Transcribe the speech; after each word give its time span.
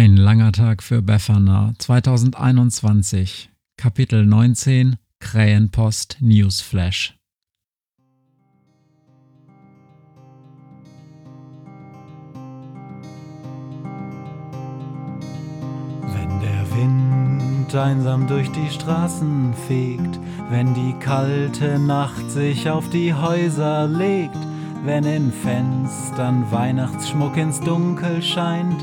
Ein 0.00 0.16
langer 0.16 0.50
Tag 0.50 0.82
für 0.82 1.02
Befana. 1.02 1.74
2021 1.76 3.50
Kapitel 3.76 4.24
19 4.24 4.96
Krähenpost 5.18 6.16
Newsflash. 6.20 7.18
Wenn 16.00 16.40
der 16.40 16.74
Wind 16.74 17.74
einsam 17.74 18.26
durch 18.26 18.50
die 18.52 18.70
Straßen 18.70 19.52
fegt, 19.68 20.18
wenn 20.48 20.72
die 20.72 20.94
kalte 21.00 21.78
Nacht 21.78 22.30
sich 22.30 22.70
auf 22.70 22.88
die 22.88 23.12
Häuser 23.12 23.86
legt, 23.86 24.38
wenn 24.82 25.04
in 25.04 25.30
Fenstern 25.30 26.50
Weihnachtsschmuck 26.50 27.36
ins 27.36 27.60
Dunkel 27.60 28.22
scheint, 28.22 28.82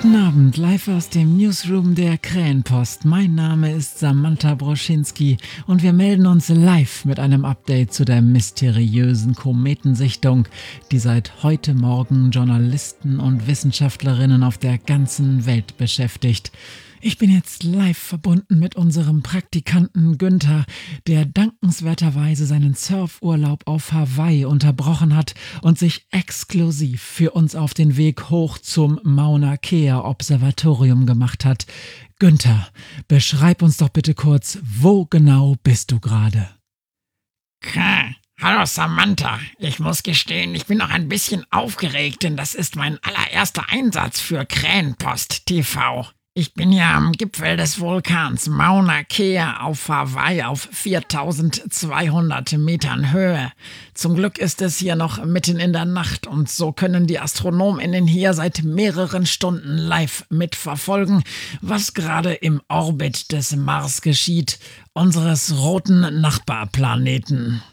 Guten 0.00 0.14
Abend, 0.14 0.56
live 0.56 0.86
aus 0.86 1.08
dem 1.08 1.36
Newsroom 1.36 1.96
der 1.96 2.18
Krähenpost. 2.18 3.04
Mein 3.04 3.34
Name 3.34 3.72
ist 3.72 3.98
Samantha 3.98 4.54
Broschinski 4.54 5.38
und 5.66 5.82
wir 5.82 5.92
melden 5.92 6.26
uns 6.26 6.48
live 6.50 7.04
mit 7.04 7.18
einem 7.18 7.44
Update 7.44 7.92
zu 7.92 8.04
der 8.04 8.22
mysteriösen 8.22 9.34
Kometensichtung, 9.34 10.46
die 10.92 11.00
seit 11.00 11.42
heute 11.42 11.74
Morgen 11.74 12.30
Journalisten 12.30 13.18
und 13.18 13.48
Wissenschaftlerinnen 13.48 14.44
auf 14.44 14.56
der 14.56 14.78
ganzen 14.78 15.46
Welt 15.46 15.76
beschäftigt. 15.78 16.52
Ich 17.00 17.16
bin 17.16 17.30
jetzt 17.30 17.62
live 17.62 17.96
verbunden 17.96 18.58
mit 18.58 18.74
unserem 18.74 19.22
Praktikanten 19.22 20.18
Günther, 20.18 20.64
der 21.06 21.26
dankenswerterweise 21.26 22.44
seinen 22.44 22.74
Surfurlaub 22.74 23.68
auf 23.68 23.92
Hawaii 23.92 24.44
unterbrochen 24.44 25.14
hat 25.14 25.34
und 25.62 25.78
sich 25.78 26.06
exklusiv 26.10 27.00
für 27.00 27.30
uns 27.32 27.54
auf 27.54 27.72
den 27.72 27.96
Weg 27.96 28.30
hoch 28.30 28.58
zum 28.58 28.98
Mauna 29.04 29.56
Kea 29.56 30.00
Observatorium 30.04 31.06
gemacht 31.06 31.44
hat. 31.44 31.66
Günther, 32.18 32.68
beschreib 33.06 33.62
uns 33.62 33.76
doch 33.76 33.90
bitte 33.90 34.14
kurz, 34.14 34.58
wo 34.62 35.06
genau 35.06 35.54
bist 35.62 35.92
du 35.92 36.00
gerade? 36.00 36.48
Hallo 38.40 38.64
Samantha, 38.66 39.38
ich 39.58 39.78
muss 39.78 40.02
gestehen, 40.02 40.54
ich 40.54 40.66
bin 40.66 40.78
noch 40.78 40.90
ein 40.90 41.08
bisschen 41.08 41.44
aufgeregt, 41.50 42.22
denn 42.22 42.36
das 42.36 42.54
ist 42.54 42.76
mein 42.76 42.98
allererster 43.02 43.64
Einsatz 43.68 44.20
für 44.20 44.44
Krähenpost 44.44 45.46
TV. 45.46 46.08
Ich 46.38 46.54
bin 46.54 46.70
ja 46.70 46.96
am 46.96 47.10
Gipfel 47.10 47.56
des 47.56 47.80
Vulkans 47.80 48.46
Mauna 48.46 49.02
Kea 49.02 49.58
auf 49.60 49.88
Hawaii 49.88 50.44
auf 50.44 50.68
4200 50.70 52.52
Metern 52.52 53.12
Höhe. 53.12 53.50
Zum 53.92 54.14
Glück 54.14 54.38
ist 54.38 54.62
es 54.62 54.78
hier 54.78 54.94
noch 54.94 55.24
mitten 55.24 55.58
in 55.58 55.72
der 55.72 55.84
Nacht 55.84 56.28
und 56.28 56.48
so 56.48 56.70
können 56.70 57.08
die 57.08 57.18
AstronomInnen 57.18 58.06
hier 58.06 58.34
seit 58.34 58.62
mehreren 58.62 59.26
Stunden 59.26 59.78
live 59.78 60.26
mitverfolgen, 60.30 61.24
was 61.60 61.92
gerade 61.92 62.34
im 62.34 62.62
Orbit 62.68 63.32
des 63.32 63.56
Mars 63.56 64.00
geschieht, 64.00 64.60
unseres 64.92 65.58
roten 65.58 66.20
Nachbarplaneten. 66.20 67.64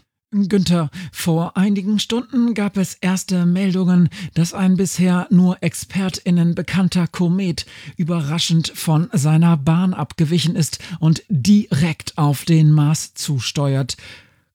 Günther, 0.43 0.89
vor 1.11 1.55
einigen 1.55 1.97
Stunden 1.99 2.53
gab 2.53 2.77
es 2.77 2.95
erste 2.95 3.45
Meldungen, 3.45 4.09
dass 4.33 4.53
ein 4.53 4.75
bisher 4.75 5.27
nur 5.29 5.57
ExpertInnen 5.61 6.55
bekannter 6.55 7.07
Komet 7.07 7.65
überraschend 7.95 8.71
von 8.75 9.09
seiner 9.13 9.55
Bahn 9.55 9.93
abgewichen 9.93 10.55
ist 10.55 10.79
und 10.99 11.23
direkt 11.29 12.17
auf 12.17 12.43
den 12.43 12.71
Mars 12.71 13.13
zusteuert. 13.13 13.95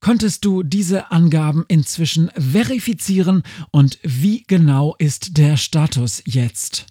Konntest 0.00 0.44
du 0.44 0.62
diese 0.62 1.10
Angaben 1.10 1.64
inzwischen 1.68 2.30
verifizieren 2.36 3.42
und 3.70 3.98
wie 4.02 4.44
genau 4.46 4.94
ist 4.98 5.38
der 5.38 5.56
Status 5.56 6.22
jetzt? 6.26 6.89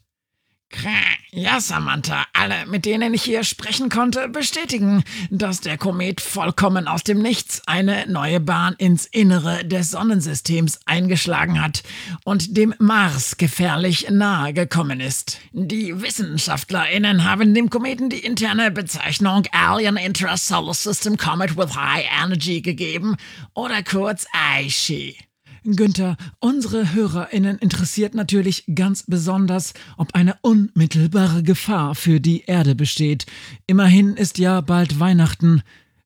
Ja, 1.32 1.60
Samantha, 1.60 2.26
alle, 2.34 2.66
mit 2.68 2.86
denen 2.86 3.14
ich 3.14 3.24
hier 3.24 3.44
sprechen 3.44 3.90
konnte, 3.90 4.30
bestätigen, 4.30 5.04
dass 5.30 5.62
der 5.62 5.78
Komet 5.78 6.22
vollkommen 6.22 6.88
aus 6.88 7.04
dem 7.04 7.22
Nichts 7.22 7.62
eine 7.68 8.06
neue 8.08 8.40
Bahn 8.40 8.76
ins 8.78 9.06
Innere 9.06 9.66
des 9.66 9.92
Sonnensystems 9.92 10.80
eingeschlagen 10.86 11.62
hat 11.62 11.84
und 12.24 12.56
dem 12.58 12.76
Mars 12.80 13.38
gefährlich 13.38 14.10
nahe 14.10 14.54
gekommen 14.54 15.00
ist. 15.00 15.40
Die 15.54 16.02
WissenschaftlerInnen 16.02 17.26
haben 17.26 17.54
dem 17.54 17.70
Kometen 17.70 18.10
die 18.10 18.20
interne 18.20 18.72
Bezeichnung 18.72 19.44
Alien 19.52 19.98
Intrasolar 19.98 20.74
System 20.74 21.18
Comet 21.18 21.58
with 21.58 21.76
High 21.76 22.06
Energy 22.24 22.62
gegeben 22.62 23.18
oder 23.54 23.84
kurz 23.84 24.26
AISHI. 24.34 25.29
Günther, 25.64 26.18
unsere 26.40 26.94
HörerInnen 26.94 27.58
interessiert 27.60 28.16
natürlich 28.16 28.64
ganz 28.74 29.04
besonders, 29.04 29.74
ob 29.98 30.16
eine 30.16 30.38
unmittelbare 30.42 31.44
Gefahr 31.44 31.96
für 31.96 32.20
die 32.20 32.44
Erde 32.46 32.76
besteht. 32.76 33.26
Immerhin 33.68 34.16
ist 34.16 34.38
ja 34.38 34.62
bald 34.62 35.00
Weihnachten. 35.00 35.62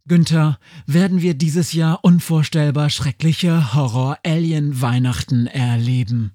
Günther, 0.08 0.60
werden 0.86 1.22
wir 1.22 1.34
dieses 1.34 1.74
Jahr 1.74 2.04
unvorstellbar 2.04 2.90
schreckliche 2.90 3.74
Horror-Alien-Weihnachten 3.74 5.48
erleben? 5.48 6.34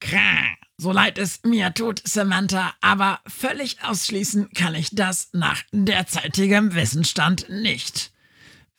Krank. 0.00 0.58
So 0.78 0.90
leid 0.90 1.18
es 1.18 1.40
mir 1.44 1.72
tut, 1.74 2.02
Samantha, 2.04 2.72
aber 2.80 3.20
völlig 3.26 3.84
ausschließen 3.84 4.50
kann 4.50 4.74
ich 4.74 4.90
das 4.92 5.28
nach 5.32 5.62
derzeitigem 5.72 6.74
Wissensstand 6.74 7.48
nicht. 7.48 8.11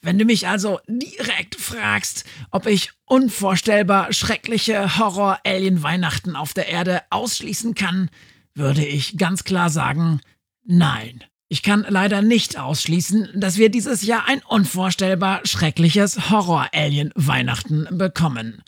Wenn 0.04 0.20
du 0.20 0.26
mich 0.26 0.50
also 0.50 0.82
direkt 0.86 1.56
fragst, 1.56 2.26
ob 2.52 2.68
ich 2.68 2.92
unvorstellbar 3.06 4.12
schreckliche 4.12 5.00
Horror-Alien-Weihnachten 5.00 6.36
auf 6.36 6.54
der 6.54 6.68
Erde 6.68 7.02
ausschließen 7.10 7.74
kann, 7.74 8.10
würde 8.54 8.86
ich 8.86 9.18
ganz 9.18 9.46
klar 9.46 9.70
sagen, 9.70 10.20
nein. 10.66 11.24
Ich 11.48 11.64
kann 11.64 11.86
leider 11.88 12.22
nicht 12.22 12.60
ausschließen, 12.60 13.30
dass 13.36 13.58
wir 13.58 13.70
dieses 13.70 14.04
Jahr 14.04 14.28
ein 14.28 14.42
unvorstellbar 14.46 15.40
schreckliches 15.46 16.30
Horror-Alien-Weihnachten 16.30 17.88
bekommen. 17.92 18.62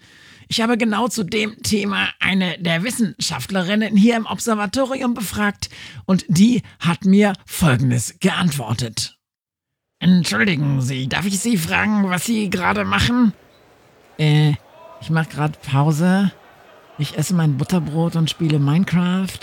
Ich 0.48 0.62
habe 0.62 0.78
genau 0.78 1.10
zu 1.10 1.26
dem 1.26 1.62
Thema 1.64 2.08
eine 2.20 2.58
der 2.60 2.84
Wissenschaftlerinnen 2.84 3.98
hier 3.98 4.16
im 4.16 4.26
Observatorium 4.26 5.14
befragt 5.14 5.70
und 6.06 6.24
die 6.30 6.62
hat 6.80 7.04
mir 7.04 7.34
Folgendes 7.46 8.20
geantwortet. 8.20 9.18
Entschuldigen 10.06 10.81
Sie, 10.81 11.10
darf 11.10 11.25
ich 11.25 11.40
Sie 11.40 11.57
fragen, 11.57 12.07
was 12.07 12.25
Sie 12.25 12.52
gerade 12.52 12.86
machen? 12.86 13.34
Äh, 14.19 14.54
ich 15.02 15.10
mach 15.10 15.28
gerade 15.28 15.57
Pause. 15.68 16.31
Ich 17.00 17.18
esse 17.18 17.34
mein 17.34 17.57
Butterbrot 17.57 18.16
und 18.16 18.30
spiele 18.30 18.60
Minecraft. 18.60 19.40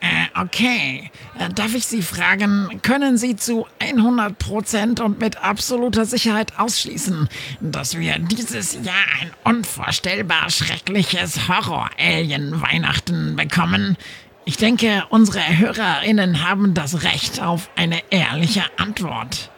Äh, 0.00 0.40
okay. 0.40 1.12
Äh, 1.38 1.50
darf 1.50 1.72
ich 1.76 1.86
Sie 1.86 2.02
fragen, 2.02 2.80
können 2.82 3.16
Sie 3.16 3.36
zu 3.36 3.68
100% 3.78 5.00
und 5.00 5.20
mit 5.20 5.36
absoluter 5.36 6.04
Sicherheit 6.04 6.58
ausschließen, 6.58 7.28
dass 7.60 7.96
wir 7.96 8.18
dieses 8.18 8.74
Jahr 8.74 9.06
ein 9.20 9.30
unvorstellbar 9.44 10.50
schreckliches 10.50 11.46
Horror-Alien-Weihnachten 11.46 13.36
bekommen? 13.36 13.96
Ich 14.44 14.56
denke, 14.56 15.04
unsere 15.08 15.38
HörerInnen 15.56 16.48
haben 16.48 16.74
das 16.74 17.04
Recht 17.04 17.40
auf 17.40 17.70
eine 17.76 18.00
ehrliche 18.10 18.64
Antwort. 18.76 19.50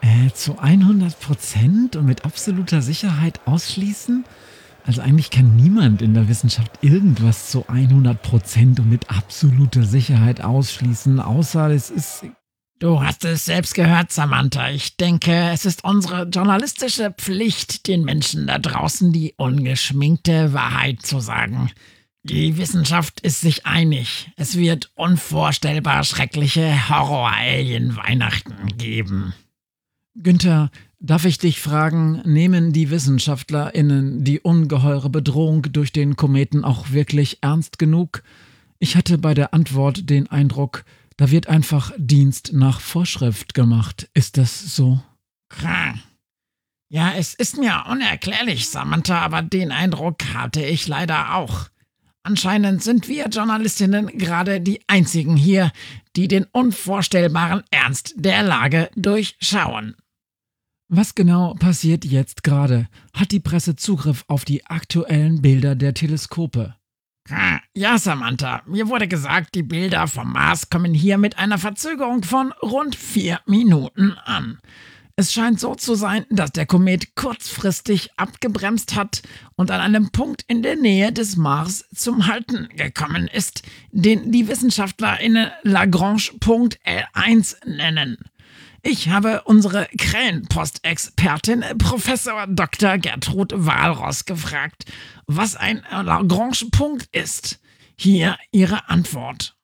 Äh, 0.00 0.32
zu 0.34 0.58
100% 0.58 1.96
und 1.96 2.06
mit 2.06 2.24
absoluter 2.24 2.82
Sicherheit 2.82 3.40
ausschließen? 3.46 4.24
Also 4.84 5.00
eigentlich 5.00 5.30
kann 5.30 5.54
niemand 5.54 6.02
in 6.02 6.14
der 6.14 6.26
Wissenschaft 6.26 6.72
irgendwas 6.80 7.50
zu 7.50 7.66
100% 7.66 8.80
und 8.80 8.90
mit 8.90 9.10
absoluter 9.10 9.84
Sicherheit 9.84 10.42
ausschließen, 10.42 11.20
außer 11.20 11.70
es 11.70 11.90
ist... 11.90 12.24
Du 12.80 13.00
hast 13.00 13.24
es 13.24 13.44
selbst 13.44 13.76
gehört, 13.76 14.10
Samantha. 14.10 14.70
Ich 14.70 14.96
denke, 14.96 15.50
es 15.52 15.64
ist 15.64 15.84
unsere 15.84 16.24
journalistische 16.24 17.14
Pflicht, 17.16 17.86
den 17.86 18.02
Menschen 18.02 18.48
da 18.48 18.58
draußen 18.58 19.12
die 19.12 19.34
ungeschminkte 19.36 20.52
Wahrheit 20.52 21.02
zu 21.02 21.20
sagen. 21.20 21.70
Die 22.24 22.56
Wissenschaft 22.56 23.20
ist 23.20 23.40
sich 23.40 23.66
einig. 23.66 24.30
Es 24.36 24.56
wird 24.56 24.92
unvorstellbar 24.94 26.04
schreckliche 26.04 26.88
Horror-Alien-Weihnachten 26.88 28.76
geben. 28.78 29.34
Günther, 30.14 30.70
darf 31.00 31.24
ich 31.24 31.38
dich 31.38 31.60
fragen, 31.60 32.22
nehmen 32.24 32.72
die 32.72 32.90
WissenschaftlerInnen 32.90 34.22
die 34.22 34.38
ungeheure 34.38 35.10
Bedrohung 35.10 35.62
durch 35.72 35.90
den 35.90 36.14
Kometen 36.14 36.64
auch 36.64 36.90
wirklich 36.90 37.38
ernst 37.40 37.80
genug? 37.80 38.22
Ich 38.78 38.94
hatte 38.94 39.18
bei 39.18 39.34
der 39.34 39.52
Antwort 39.52 40.08
den 40.08 40.28
Eindruck, 40.28 40.84
da 41.16 41.30
wird 41.30 41.48
einfach 41.48 41.92
Dienst 41.98 42.52
nach 42.52 42.80
Vorschrift 42.80 43.54
gemacht. 43.54 44.08
Ist 44.14 44.36
das 44.36 44.76
so? 44.76 45.02
Klar. 45.48 45.94
Ja, 46.88 47.14
es 47.16 47.34
ist 47.34 47.56
mir 47.58 47.84
unerklärlich, 47.90 48.68
Samantha, 48.68 49.18
aber 49.20 49.42
den 49.42 49.72
Eindruck 49.72 50.18
hatte 50.34 50.64
ich 50.64 50.86
leider 50.86 51.34
auch. 51.34 51.71
Anscheinend 52.24 52.82
sind 52.82 53.08
wir 53.08 53.28
Journalistinnen 53.28 54.06
gerade 54.06 54.60
die 54.60 54.80
einzigen 54.86 55.36
hier, 55.36 55.72
die 56.14 56.28
den 56.28 56.46
unvorstellbaren 56.52 57.62
Ernst 57.70 58.14
der 58.16 58.42
Lage 58.42 58.90
durchschauen. 58.94 59.96
Was 60.88 61.14
genau 61.14 61.54
passiert 61.54 62.04
jetzt 62.04 62.42
gerade? 62.42 62.86
Hat 63.14 63.32
die 63.32 63.40
Presse 63.40 63.76
Zugriff 63.76 64.24
auf 64.28 64.44
die 64.44 64.66
aktuellen 64.66 65.40
Bilder 65.40 65.74
der 65.74 65.94
Teleskope? 65.94 66.76
Ja, 67.74 67.98
Samantha, 67.98 68.62
mir 68.66 68.88
wurde 68.88 69.08
gesagt, 69.08 69.54
die 69.54 69.62
Bilder 69.62 70.06
vom 70.06 70.32
Mars 70.32 70.68
kommen 70.70 70.92
hier 70.92 71.18
mit 71.18 71.38
einer 71.38 71.56
Verzögerung 71.58 72.24
von 72.24 72.52
rund 72.62 72.94
vier 72.94 73.40
Minuten 73.46 74.12
an. 74.24 74.58
Es 75.14 75.32
scheint 75.32 75.60
so 75.60 75.74
zu 75.74 75.94
sein, 75.94 76.24
dass 76.30 76.52
der 76.52 76.64
Komet 76.64 77.14
kurzfristig 77.16 78.10
abgebremst 78.16 78.94
hat 78.94 79.22
und 79.56 79.70
an 79.70 79.80
einem 79.80 80.10
Punkt 80.10 80.44
in 80.48 80.62
der 80.62 80.76
Nähe 80.76 81.12
des 81.12 81.36
Mars 81.36 81.84
zum 81.94 82.26
Halten 82.26 82.68
gekommen 82.76 83.28
ist, 83.28 83.62
den 83.90 84.32
die 84.32 84.48
WissenschaftlerInnen 84.48 85.50
Lagrange-Punkt 85.64 86.78
L1 86.86 87.56
nennen. 87.66 88.16
Ich 88.82 89.10
habe 89.10 89.42
unsere 89.44 89.86
Krähenpostexpertin 89.96 91.62
Professor 91.78 92.46
Dr. 92.48 92.98
Gertrud 92.98 93.52
Walross 93.54 94.24
gefragt, 94.24 94.86
was 95.26 95.56
ein 95.56 95.82
Lagrange-Punkt 95.90 97.06
ist. 97.12 97.60
Hier 97.96 98.38
ihre 98.50 98.88
Antwort. 98.88 99.56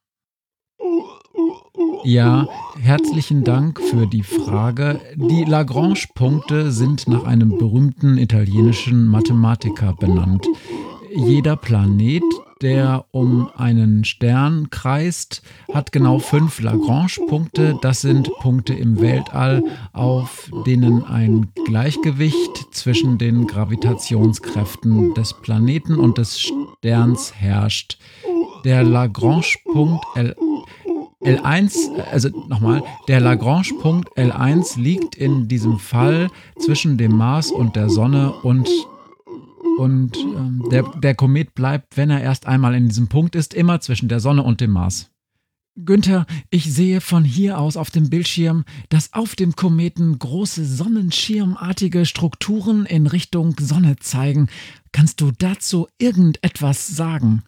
Ja, 2.05 2.49
herzlichen 2.81 3.45
Dank 3.45 3.81
für 3.81 4.07
die 4.07 4.23
Frage. 4.23 5.01
Die 5.17 5.45
Lagrange-Punkte 5.45 6.71
sind 6.71 7.09
nach 7.09 7.25
einem 7.25 7.59
berühmten 7.59 8.19
italienischen 8.19 9.07
Mathematiker 9.09 9.95
benannt. 9.95 10.47
Jeder 11.15 11.57
Planet, 11.57 12.23
der 12.63 13.05
um 13.11 13.51
einen 13.57 14.05
Stern 14.05 14.71
kreist, 14.71 15.43
hat 15.73 15.93
genau 15.93 16.19
fünf 16.19 16.61
Lagrange-Punkte. 16.61 17.79
Das 17.83 18.01
sind 18.01 18.31
Punkte 18.41 18.75
im 18.75 19.01
Weltall, 19.01 19.63
auf 19.93 20.51
denen 20.67 21.05
ein 21.05 21.49
Gleichgewicht 21.67 22.69
zwischen 22.71 23.19
den 23.19 23.47
Gravitationskräften 23.47 25.15
des 25.15 25.35
Planeten 25.35 25.97
und 25.97 26.19
des 26.19 26.41
Sterns 26.41 27.35
herrscht. 27.35 27.99
Der 28.65 28.83
Lagrange-Punkt 28.83 30.05
L 30.15 30.35
L1, 31.29 32.01
also 32.11 32.29
nochmal, 32.49 32.83
der 33.07 33.21
Lagrange-Punkt 33.21 34.17
L1 34.17 34.81
liegt 34.81 35.15
in 35.15 35.49
diesem 35.49 35.79
Fall 35.79 36.31
zwischen 36.59 36.97
dem 36.97 37.17
Mars 37.17 37.51
und 37.51 37.77
der 37.77 37.91
Sonne 37.91 38.33
und 38.43 38.69
und 39.79 40.17
ähm, 40.17 40.65
der, 40.73 40.83
der 40.83 41.15
Komet 41.15 41.55
bleibt, 41.55 41.97
wenn 41.97 42.11
er 42.11 42.21
erst 42.21 42.47
einmal 42.47 42.75
in 42.75 42.89
diesem 42.89 43.07
Punkt 43.07 43.37
ist, 43.37 43.55
immer 43.55 43.81
zwischen 43.81 44.09
der 44.09 44.19
Sonne 44.19 44.43
und 44.43 44.61
dem 44.61 44.73
Mars. 44.73 45.11
Günther, 45.85 46.27
ich 46.51 46.73
sehe 46.73 47.01
von 47.01 47.23
hier 47.23 47.61
aus 47.61 47.77
auf 47.77 47.93
dem 47.93 48.11
Bildschirm, 48.11 48.65
dass 48.89 49.13
auf 49.13 49.37
dem 49.37 49.55
Kometen 49.55 50.19
große 50.19 50.65
sonnenschirmartige 50.65 52.05
Strukturen 52.05 52.85
in 52.87 53.07
Richtung 53.07 53.55
Sonne 53.61 53.95
zeigen. 53.97 54.49
Kannst 54.91 55.21
du 55.21 55.31
dazu 55.31 55.87
irgendetwas 55.99 56.89
sagen? 56.89 57.45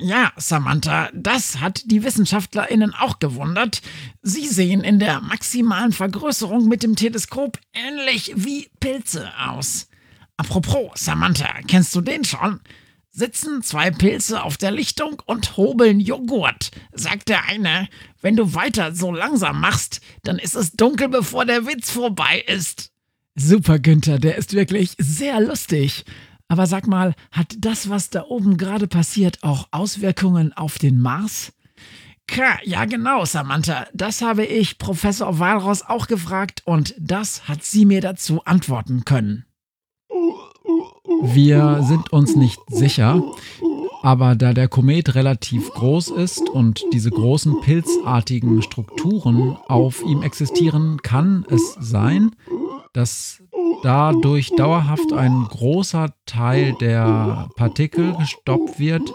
Ja, 0.00 0.32
Samantha, 0.36 1.10
das 1.14 1.60
hat 1.60 1.82
die 1.86 2.02
WissenschaftlerInnen 2.02 2.92
auch 2.92 3.18
gewundert. 3.18 3.82
Sie 4.22 4.48
sehen 4.48 4.82
in 4.82 4.98
der 4.98 5.20
maximalen 5.20 5.92
Vergrößerung 5.92 6.66
mit 6.68 6.82
dem 6.82 6.96
Teleskop 6.96 7.58
ähnlich 7.72 8.32
wie 8.36 8.68
Pilze 8.80 9.30
aus. 9.38 9.86
Apropos, 10.36 10.90
Samantha, 10.96 11.48
kennst 11.68 11.94
du 11.94 12.00
den 12.00 12.24
schon? 12.24 12.60
Sitzen 13.10 13.62
zwei 13.62 13.92
Pilze 13.92 14.42
auf 14.42 14.56
der 14.56 14.72
Lichtung 14.72 15.22
und 15.24 15.56
hobeln 15.56 16.00
Joghurt, 16.00 16.72
sagt 16.92 17.28
der 17.28 17.44
eine. 17.44 17.88
Wenn 18.20 18.34
du 18.34 18.54
weiter 18.54 18.92
so 18.92 19.12
langsam 19.12 19.60
machst, 19.60 20.00
dann 20.24 20.38
ist 20.40 20.56
es 20.56 20.72
dunkel, 20.72 21.08
bevor 21.08 21.44
der 21.44 21.64
Witz 21.64 21.90
vorbei 21.90 22.44
ist. 22.48 22.90
Super, 23.36 23.78
Günther, 23.78 24.18
der 24.18 24.36
ist 24.36 24.54
wirklich 24.54 24.94
sehr 24.98 25.40
lustig. 25.40 26.04
Aber 26.54 26.68
sag 26.68 26.86
mal, 26.86 27.16
hat 27.32 27.56
das, 27.58 27.90
was 27.90 28.10
da 28.10 28.26
oben 28.28 28.56
gerade 28.56 28.86
passiert, 28.86 29.42
auch 29.42 29.66
Auswirkungen 29.72 30.52
auf 30.52 30.78
den 30.78 31.00
Mars? 31.00 31.52
Ja, 32.62 32.84
genau, 32.84 33.24
Samantha. 33.24 33.88
Das 33.92 34.22
habe 34.22 34.44
ich 34.44 34.78
Professor 34.78 35.40
Walros 35.40 35.82
auch 35.82 36.06
gefragt 36.06 36.62
und 36.64 36.94
das 36.96 37.48
hat 37.48 37.64
sie 37.64 37.84
mir 37.84 38.00
dazu 38.00 38.44
antworten 38.44 39.04
können. 39.04 39.46
Wir 41.22 41.82
sind 41.82 42.12
uns 42.12 42.36
nicht 42.36 42.60
sicher, 42.68 43.20
aber 44.04 44.36
da 44.36 44.52
der 44.52 44.68
Komet 44.68 45.16
relativ 45.16 45.70
groß 45.70 46.10
ist 46.10 46.48
und 46.48 46.84
diese 46.92 47.10
großen 47.10 47.62
pilzartigen 47.62 48.62
Strukturen 48.62 49.56
auf 49.66 50.04
ihm 50.04 50.22
existieren, 50.22 51.02
kann 51.02 51.44
es 51.50 51.76
sein, 51.80 52.30
dass 52.92 53.42
dadurch 53.84 54.50
dauerhaft 54.56 55.12
ein 55.12 55.44
großer 55.44 56.14
Teil 56.24 56.74
der 56.80 57.50
Partikel 57.54 58.14
gestoppt 58.16 58.80
wird, 58.80 59.12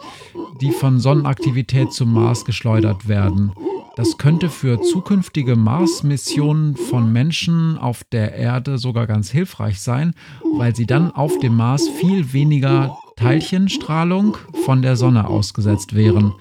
die 0.61 0.71
von 0.71 0.99
Sonnenaktivität 0.99 1.91
zum 1.91 2.13
Mars 2.13 2.45
geschleudert 2.45 3.07
werden. 3.07 3.51
Das 3.95 4.17
könnte 4.17 4.49
für 4.49 4.79
zukünftige 4.79 5.55
Mars-Missionen 5.55 6.77
von 6.77 7.11
Menschen 7.11 7.77
auf 7.79 8.03
der 8.03 8.35
Erde 8.35 8.77
sogar 8.77 9.07
ganz 9.07 9.29
hilfreich 9.31 9.81
sein, 9.81 10.13
weil 10.55 10.75
sie 10.75 10.85
dann 10.85 11.11
auf 11.11 11.39
dem 11.39 11.57
Mars 11.57 11.89
viel 11.89 12.31
weniger 12.31 12.95
Teilchenstrahlung 13.15 14.38
von 14.65 14.83
der 14.83 14.95
Sonne 14.95 15.27
ausgesetzt 15.27 15.95
wären. 15.95 16.33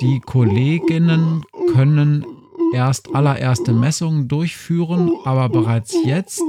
Die 0.00 0.18
Kolleginnen 0.20 1.44
können 1.72 2.24
erst 2.72 3.14
allererste 3.14 3.72
Messungen 3.72 4.28
durchführen, 4.28 5.12
aber 5.24 5.48
bereits 5.48 5.94
jetzt 6.04 6.42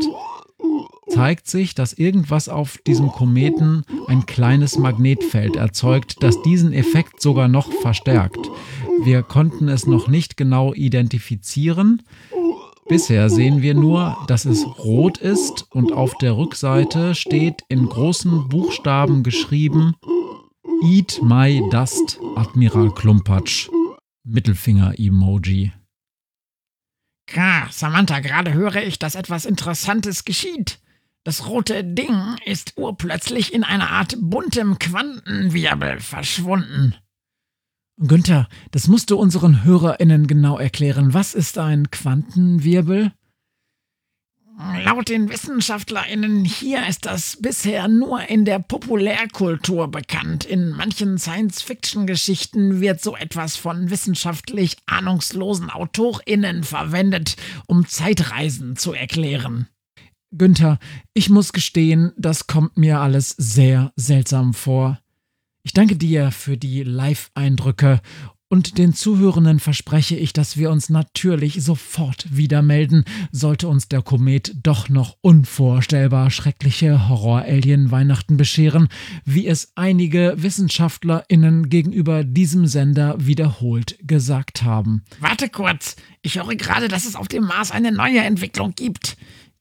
zeigt 1.12 1.48
sich, 1.48 1.76
dass 1.76 1.94
irgendwas 1.94 2.50
auf 2.50 2.78
diesem 2.88 3.10
Kometen 3.10 3.84
ein 4.08 4.26
kleines 4.26 4.78
Magnetfeld 4.78 5.56
erzeugt, 5.56 6.16
das 6.22 6.42
diesen 6.42 6.74
Effekt 6.74 7.22
sogar 7.22 7.48
noch 7.48 7.72
verstärkt. 7.72 8.40
Wir 9.04 9.24
konnten 9.24 9.68
es 9.68 9.88
noch 9.88 10.08
nicht 10.08 10.38
genau 10.38 10.74
identifizieren. 10.74 12.02
Bisher 12.88 13.30
sehen 13.30 13.62
wir 13.62 13.74
nur, 13.74 14.18
dass 14.28 14.46
es 14.46 14.66
rot 14.80 15.18
ist 15.18 15.66
und 15.72 15.94
auf 15.94 16.18
der 16.18 16.36
Rückseite 16.36 17.16
steht 17.16 17.62
in 17.70 17.88
großen 17.88 18.50
Buchstaben 18.50 19.24
geschrieben 19.24 19.96
Eat 20.84 21.20
my 21.22 21.62
dust, 21.70 22.20
Admiral 22.36 22.92
Klumpatsch. 22.92 23.70
Mittelfinger-Emoji. 24.24 25.72
Samantha, 27.70 28.20
gerade 28.20 28.54
höre 28.54 28.84
ich, 28.84 29.00
dass 29.00 29.16
etwas 29.16 29.46
Interessantes 29.46 30.26
geschieht. 30.26 30.80
Das 31.24 31.48
rote 31.48 31.84
Ding 31.84 32.36
ist 32.46 32.74
urplötzlich 32.78 33.54
in 33.54 33.64
einer 33.64 33.92
Art 33.92 34.16
buntem 34.20 34.80
Quantenwirbel 34.80 36.00
verschwunden. 36.00 36.96
Günther, 37.98 38.48
das 38.72 38.88
musst 38.88 39.12
du 39.12 39.18
unseren 39.18 39.64
HörerInnen 39.64 40.26
genau 40.26 40.58
erklären. 40.58 41.14
Was 41.14 41.36
ist 41.36 41.60
ein 41.60 41.92
Quantenwirbel? 41.92 43.12
Laut 44.84 45.10
den 45.10 45.30
WissenschaftlerInnen 45.30 46.46
hier 46.46 46.88
ist 46.88 47.06
das 47.06 47.38
bisher 47.40 47.88
nur 47.88 48.28
in 48.30 48.46
der 48.46 48.60
Populärkultur 48.60 49.90
bekannt. 49.90 50.46
In 50.46 50.70
manchen 50.70 51.18
Science-Fiction-Geschichten 51.18 52.82
wird 52.82 53.02
so 53.02 53.16
etwas 53.16 53.56
von 53.56 53.90
wissenschaftlich 53.90 54.78
ahnungslosen 54.88 55.70
AutorInnen 55.70 56.64
verwendet, 56.64 57.38
um 57.68 57.88
Zeitreisen 57.88 58.76
zu 58.76 58.94
erklären. 58.94 59.68
Günther, 60.32 60.80
ich 61.14 61.30
muss 61.30 61.54
gestehen, 61.54 62.14
das 62.18 62.48
kommt 62.48 62.78
mir 62.78 63.00
alles 63.00 63.30
sehr 63.38 63.92
seltsam 63.96 64.54
vor. 64.54 65.00
Ich 65.64 65.74
danke 65.74 65.96
dir 65.96 66.32
für 66.32 66.58
die 66.58 66.84
Live-Eindrücke 66.84 68.02
und 68.52 68.78
den 68.78 68.94
Zuhörenden 68.94 69.62
verspreche 69.62 70.18
ich, 70.18 70.34
dass 70.34 70.58
wir 70.58 70.72
uns 70.72 70.90
natürlich 70.90 71.64
sofort 71.64 72.36
wieder 72.36 72.62
melden, 72.62 73.06
sollte 73.32 73.70
uns 73.70 73.88
der 73.88 74.02
Komet 74.02 74.58
doch 74.62 74.90
noch 74.90 75.16
unvorstellbar 75.22 76.30
schreckliche 76.32 77.08
Horror-Alien-Weihnachten 77.08 78.36
bescheren, 78.36 78.90
wie 79.24 79.48
es 79.48 79.72
einige 79.76 80.34
WissenschaftlerInnen 80.36 81.70
gegenüber 81.70 82.26
diesem 82.26 82.68
Sender 82.68 83.16
wiederholt 83.20 83.98
gesagt 84.02 84.64
haben. 84.64 85.04
Warte 85.22 85.48
kurz, 85.48 85.96
ich 86.22 86.36
höre 86.36 86.56
gerade, 86.56 86.90
dass 86.90 87.06
es 87.06 87.16
auf 87.16 87.30
dem 87.30 87.44
Mars 87.44 87.72
eine 87.72 87.94
neue 87.94 88.20
Entwicklung 88.20 88.74
gibt. 88.76 89.16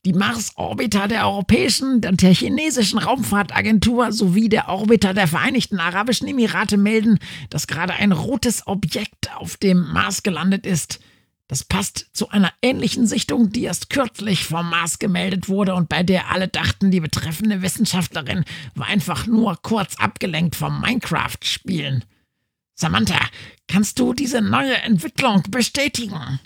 Die 0.07 0.15
Mars-Orbiter 0.15 1.09
der 1.09 1.27
Europäischen 1.27 2.03
und 2.07 2.23
der 2.23 2.33
chinesischen 2.33 2.99
Raumfahrtagentur 2.99 4.13
sowie 4.13 4.49
der 4.49 4.69
Orbiter 4.69 5.13
der 5.13 5.29
Vereinigten 5.29 5.79
Arabischen 5.79 6.27
Emirate 6.27 6.79
melden, 6.79 7.19
dass 7.51 7.67
gerade 7.67 7.93
ein 7.93 8.13
rotes 8.13 8.67
Objekt 8.67 9.31
auf 9.37 9.59
dem 9.59 9.93
Mars 9.93 10.23
gelandet 10.23 10.65
ist. 10.65 11.01
Das 11.49 11.65
passt 11.65 12.07
zu 12.15 12.31
einer 12.31 12.51
ähnlichen 12.63 13.07
Sichtung, 13.07 13.51
die 13.51 13.65
erst 13.65 13.91
kürzlich 13.91 14.45
vom 14.45 14.71
Mars 14.71 14.99
gemeldet 15.01 15.49
wurde 15.51 15.75
und 15.75 15.91
bei 15.91 16.03
der 16.03 16.31
alle 16.31 16.49
dachten, 16.49 16.91
die 16.91 17.01
betreffende 17.01 17.61
Wissenschaftlerin 17.61 18.45
war 18.75 18.87
einfach 18.87 19.27
nur 19.27 19.59
kurz 19.61 19.97
abgelenkt 19.97 20.57
vom 20.57 20.81
Minecraft-Spielen. 20.81 22.05
Samantha, 22.75 23.19
kannst 23.69 23.99
du 23.99 24.15
diese 24.15 24.41
neue 24.41 24.77
Entwicklung 24.77 25.43
bestätigen? 25.51 26.41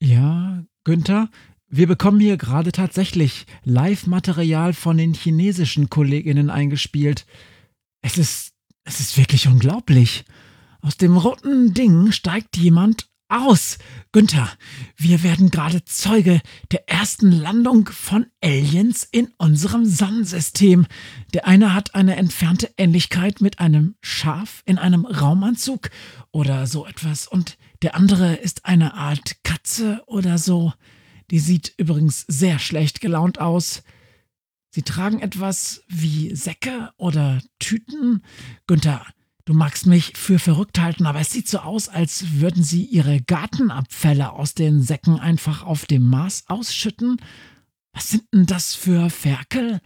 Ja, 0.00 0.64
Günther, 0.82 1.28
wir 1.74 1.86
bekommen 1.86 2.20
hier 2.20 2.36
gerade 2.36 2.70
tatsächlich 2.70 3.46
Live-Material 3.64 4.74
von 4.74 4.98
den 4.98 5.14
chinesischen 5.14 5.88
Kolleginnen 5.88 6.50
eingespielt. 6.50 7.24
Es 8.02 8.18
ist, 8.18 8.52
es 8.84 9.00
ist 9.00 9.16
wirklich 9.16 9.48
unglaublich. 9.48 10.26
Aus 10.82 10.98
dem 10.98 11.16
roten 11.16 11.72
Ding 11.72 12.12
steigt 12.12 12.58
jemand 12.58 13.08
aus. 13.28 13.78
Günther, 14.12 14.50
wir 14.98 15.22
werden 15.22 15.50
gerade 15.50 15.82
Zeuge 15.86 16.42
der 16.72 16.90
ersten 16.90 17.32
Landung 17.32 17.88
von 17.88 18.26
Aliens 18.42 19.08
in 19.10 19.28
unserem 19.38 19.86
Sonnensystem. 19.86 20.86
Der 21.32 21.48
eine 21.48 21.74
hat 21.74 21.94
eine 21.94 22.16
entfernte 22.16 22.70
Ähnlichkeit 22.76 23.40
mit 23.40 23.60
einem 23.60 23.94
Schaf 24.02 24.62
in 24.66 24.76
einem 24.76 25.06
Raumanzug 25.06 25.88
oder 26.32 26.66
so 26.66 26.84
etwas 26.84 27.26
und 27.26 27.56
der 27.80 27.94
andere 27.94 28.34
ist 28.34 28.66
eine 28.66 28.92
Art 28.92 29.42
Katze 29.42 30.02
oder 30.06 30.36
so. 30.36 30.74
Die 31.32 31.38
sieht 31.38 31.72
übrigens 31.78 32.26
sehr 32.28 32.58
schlecht 32.58 33.00
gelaunt 33.00 33.40
aus. 33.40 33.82
Sie 34.68 34.82
tragen 34.82 35.20
etwas 35.20 35.82
wie 35.88 36.36
Säcke 36.36 36.92
oder 36.98 37.40
Tüten. 37.58 38.22
Günther, 38.66 39.06
du 39.46 39.54
magst 39.54 39.86
mich 39.86 40.12
für 40.14 40.38
verrückt 40.38 40.78
halten, 40.78 41.06
aber 41.06 41.20
es 41.20 41.30
sieht 41.30 41.48
so 41.48 41.60
aus, 41.60 41.88
als 41.88 42.32
würden 42.40 42.62
sie 42.62 42.84
ihre 42.84 43.22
Gartenabfälle 43.22 44.30
aus 44.30 44.52
den 44.52 44.82
Säcken 44.82 45.18
einfach 45.18 45.62
auf 45.62 45.86
dem 45.86 46.02
Mars 46.02 46.44
ausschütten. 46.48 47.16
Was 47.94 48.10
sind 48.10 48.24
denn 48.34 48.44
das 48.44 48.74
für 48.74 49.08
Ferkel? 49.08 49.80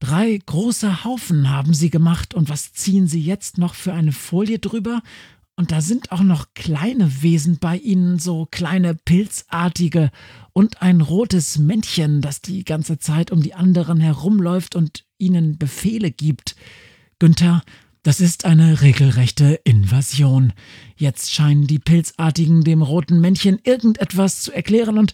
Drei 0.00 0.36
große 0.44 1.04
Haufen 1.04 1.48
haben 1.48 1.74
sie 1.74 1.90
gemacht 1.90 2.34
und 2.34 2.48
was 2.48 2.72
ziehen 2.72 3.06
sie 3.06 3.22
jetzt 3.22 3.56
noch 3.56 3.76
für 3.76 3.92
eine 3.92 4.10
Folie 4.10 4.58
drüber? 4.58 5.00
Und 5.56 5.70
da 5.70 5.80
sind 5.80 6.12
auch 6.12 6.22
noch 6.22 6.54
kleine 6.54 7.22
Wesen 7.22 7.58
bei 7.58 7.76
ihnen, 7.76 8.18
so 8.18 8.46
kleine 8.50 8.94
pilzartige 8.94 10.10
und 10.52 10.80
ein 10.80 11.00
rotes 11.00 11.58
Männchen, 11.58 12.22
das 12.22 12.40
die 12.40 12.64
ganze 12.64 12.98
Zeit 12.98 13.30
um 13.30 13.42
die 13.42 13.54
anderen 13.54 14.00
herumläuft 14.00 14.74
und 14.74 15.04
ihnen 15.18 15.58
Befehle 15.58 16.10
gibt. 16.10 16.56
Günther, 17.18 17.62
das 18.02 18.20
ist 18.20 18.46
eine 18.46 18.80
regelrechte 18.80 19.60
Invasion. 19.62 20.52
Jetzt 20.96 21.32
scheinen 21.32 21.68
die 21.68 21.78
Pilzartigen 21.78 22.64
dem 22.64 22.82
roten 22.82 23.20
Männchen 23.20 23.60
irgendetwas 23.62 24.40
zu 24.40 24.52
erklären 24.52 24.98
und 24.98 25.12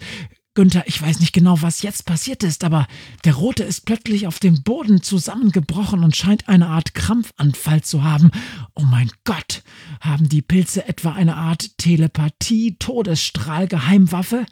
Günther, 0.59 0.83
ich 0.87 1.01
weiß 1.01 1.21
nicht 1.21 1.33
genau, 1.33 1.63
was 1.63 1.83
jetzt 1.83 2.05
passiert 2.05 2.43
ist, 2.43 2.65
aber 2.65 2.89
der 3.25 3.35
Rote 3.35 3.63
ist 3.63 3.87
plötzlich 3.87 4.27
auf 4.27 4.41
dem 4.41 4.65
Boden 4.65 5.05
zusammengebrochen 5.05 6.03
und 6.03 6.17
scheint 6.17 6.49
eine 6.49 6.67
Art 6.67 6.95
Krampfanfall 6.95 7.83
zu 7.83 8.03
haben. 8.03 8.33
Oh 8.75 8.83
mein 8.83 9.09
Gott, 9.23 9.63
haben 10.01 10.29
die 10.29 10.43
Pilze 10.43 10.89
etwa 10.89 11.13
eine 11.13 11.37
Art 11.37 11.79
Telepathie-Todesstrahl-Geheimwaffe? 11.79 14.47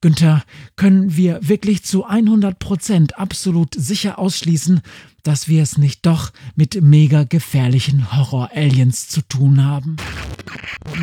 Günther, 0.00 0.42
können 0.76 1.14
wir 1.14 1.46
wirklich 1.46 1.84
zu 1.84 2.06
100 2.06 2.58
Prozent 2.58 3.18
absolut 3.18 3.74
sicher 3.74 4.18
ausschließen, 4.18 4.80
dass 5.24 5.46
wir 5.46 5.62
es 5.62 5.76
nicht 5.76 6.06
doch 6.06 6.32
mit 6.56 6.80
mega 6.80 7.24
gefährlichen 7.24 8.16
Horror-Aliens 8.16 9.08
zu 9.08 9.20
tun 9.20 9.62
haben? 9.62 9.98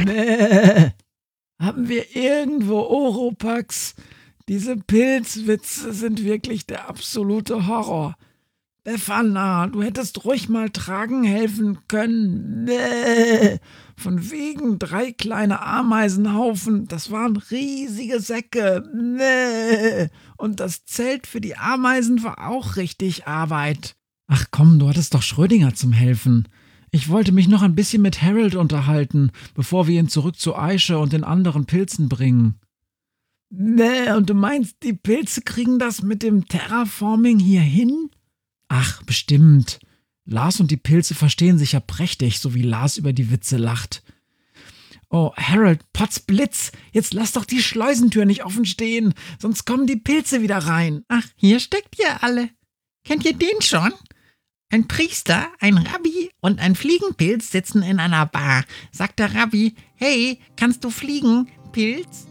Nee. 0.04 0.94
Haben 1.60 1.90
wir 1.90 2.16
irgendwo 2.16 2.80
Oropax? 2.80 3.94
Diese 4.48 4.78
Pilzwitze 4.78 5.94
sind 5.94 6.24
wirklich 6.24 6.66
der 6.66 6.90
absolute 6.90 7.68
Horror. 7.68 8.16
Befana, 8.84 9.68
du 9.68 9.84
hättest 9.84 10.26
ruhig 10.26 10.50
mal 10.50 10.72
tragen 10.72 11.24
helfen 11.24 11.78
können. 11.88 12.64
Nee. 12.64 13.60
Von 13.96 14.32
wegen 14.32 14.80
drei 14.80 15.12
kleine 15.12 15.62
Ameisenhaufen, 15.62 16.88
das 16.88 17.12
waren 17.12 17.38
riesige 17.38 18.20
Säcke. 18.20 18.84
Nee. 18.92 20.10
Und 20.36 20.60
das 20.60 20.86
Zelt 20.86 21.28
für 21.28 21.42
die 21.42 21.56
Ameisen 21.58 22.24
war 22.24 22.50
auch 22.50 22.76
richtig 22.76 23.28
Arbeit. 23.28 23.96
Ach 24.28 24.46
komm, 24.50 24.80
du 24.80 24.90
hattest 24.90 25.14
doch 25.14 25.22
Schrödinger 25.22 25.76
zum 25.76 25.92
Helfen. 25.92 26.48
Ich 26.90 27.08
wollte 27.08 27.32
mich 27.32 27.48
noch 27.48 27.62
ein 27.62 27.76
bisschen 27.76 28.02
mit 28.02 28.22
Harold 28.24 28.56
unterhalten, 28.56 29.32
bevor 29.54 29.86
wir 29.86 30.00
ihn 30.00 30.10
zurück 30.10 30.40
zu 30.40 30.56
Aische 30.56 30.98
und 30.98 31.14
den 31.14 31.24
anderen 31.24 31.66
Pilzen 31.66 32.10
bringen. 32.10 32.56
Nee, 33.53 34.12
und 34.13 34.29
du 34.29 34.34
meinst, 34.34 34.77
die 34.81 34.93
Pilze 34.93 35.41
kriegen 35.41 35.77
das 35.77 36.01
mit 36.01 36.24
dem 36.24 36.48
Terraforming 36.48 37.38
hier 37.38 37.62
hin? 37.62 38.10
Ach, 38.70 39.03
bestimmt. 39.03 39.79
Lars 40.24 40.62
und 40.62 40.72
die 40.72 40.77
Pilze 40.77 41.15
verstehen 41.15 41.58
sich 41.58 41.74
ja 41.74 41.81
prächtig, 41.81 42.39
so 42.39 42.53
wie 42.55 42.62
Lars 42.62 42.96
über 42.96 43.12
die 43.12 43.29
Witze 43.29 43.58
lacht. 43.58 44.03
Oh, 45.10 45.34
Harold, 45.36 45.81
Potzblitz, 45.91 46.72
jetzt 46.93 47.13
lass 47.13 47.34
doch 47.34 47.43
die 47.43 47.62
Schleusentür 47.62 48.24
nicht 48.24 48.46
offen 48.46 48.63
stehen, 48.63 49.13
sonst 49.38 49.65
kommen 49.65 49.86
die 49.86 49.98
Pilze 49.98 50.41
wieder 50.41 50.60
rein. 50.60 51.03
Ach, 51.10 51.27
hier 51.36 51.60
steckt 51.60 52.00
ihr 52.00 52.24
alle. 52.24 52.50
Kennt 53.03 53.25
ihr 53.25 53.34
den 53.34 53.62
schon? 53.62 53.91
Ein 54.70 54.88
Priester, 54.88 55.50
ein 55.60 55.77
Rabbi 55.77 56.29
und 56.39 56.62
ein 56.62 56.75
Fliegenpilz 56.75 57.51
sitzen 57.51 57.84
in 57.84 58.00
einer 58.00 58.25
Bar. 58.25 58.63
Sagt 58.93 59.20
der 59.20 59.36
Rabbi, 59.36 59.75
hey, 59.96 60.39
kannst 60.55 60.86
du 60.86 60.89
fliegen, 60.89 61.50
Pilz? 61.74 62.31